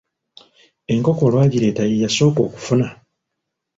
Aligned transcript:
Enkoko 0.93 1.21
olwagireeta 1.27 1.83
ye 1.85 2.01
yasooka 2.03 2.39
okufuna! 2.47 2.87